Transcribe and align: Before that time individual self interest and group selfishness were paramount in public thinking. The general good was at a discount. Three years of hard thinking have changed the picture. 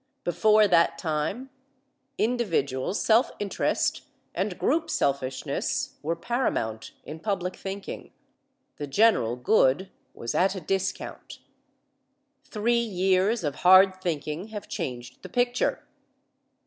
Before 0.23 0.67
that 0.67 0.97
time 0.97 1.51
individual 2.17 2.95
self 2.95 3.29
interest 3.37 4.01
and 4.33 4.57
group 4.57 4.89
selfishness 4.89 5.97
were 6.01 6.15
paramount 6.15 6.93
in 7.03 7.19
public 7.19 7.55
thinking. 7.55 8.11
The 8.77 8.87
general 8.87 9.35
good 9.35 9.91
was 10.15 10.33
at 10.33 10.55
a 10.55 10.59
discount. 10.59 11.37
Three 12.43 12.79
years 12.81 13.43
of 13.43 13.57
hard 13.57 14.01
thinking 14.01 14.47
have 14.47 14.67
changed 14.67 15.21
the 15.21 15.29
picture. 15.29 15.83